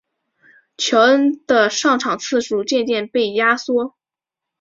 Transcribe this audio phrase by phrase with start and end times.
[0.77, 3.93] 乔恩的上场次数渐渐被压缩。